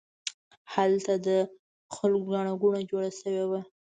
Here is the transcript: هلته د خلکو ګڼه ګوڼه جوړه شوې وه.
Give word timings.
هلته 0.73 1.13
د 1.27 1.29
خلکو 1.95 2.25
ګڼه 2.33 2.53
ګوڼه 2.61 2.81
جوړه 2.89 3.09
شوې 3.19 3.43
وه. 3.49 3.61